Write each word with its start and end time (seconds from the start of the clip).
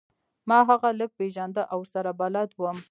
ما 0.49 0.57
هغه 0.69 0.89
لږ 0.99 1.09
پیژنده 1.19 1.63
او 1.73 1.79
ورسره 1.83 2.11
بلد 2.21 2.49
وم 2.61 2.77